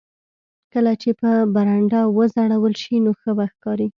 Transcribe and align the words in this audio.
کله 0.73 0.93
چې 1.01 1.09
په 1.19 1.29
برنډه 1.55 2.01
وځړول 2.15 2.73
شي 2.81 2.95
نو 3.05 3.11
ښه 3.19 3.31
به 3.37 3.45
ښکاري 3.51 3.87